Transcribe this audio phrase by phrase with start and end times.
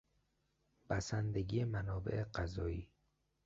[0.89, 2.87] بسندگی منابع غذایی